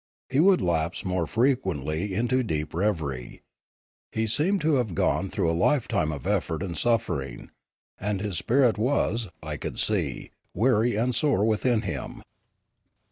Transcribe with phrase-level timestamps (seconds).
[0.31, 3.43] He would lapse more frequently into deep reverie.
[4.11, 7.51] He seemed to have gone through a lifetime of effort and suffering,
[7.99, 12.23] and his spirit was, I could see, weary and sore within him.